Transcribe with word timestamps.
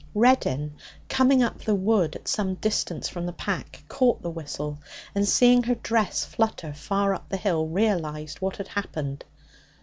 Reddin, 0.15 0.77
coming 1.09 1.43
up 1.43 1.59
the 1.59 1.75
wood 1.75 2.15
at 2.15 2.27
some 2.27 2.55
distance 2.55 3.07
from 3.07 3.27
the 3.27 3.31
pack, 3.33 3.83
caught 3.87 4.23
the 4.23 4.31
whistle, 4.31 4.79
and 5.13 5.27
seeing 5.27 5.61
her 5.61 5.75
dress 5.75 6.25
flutter 6.25 6.73
far 6.73 7.13
up 7.13 7.29
the 7.29 7.37
hill, 7.37 7.67
realized 7.67 8.41
what 8.41 8.57
had 8.57 8.69
happened. 8.69 9.23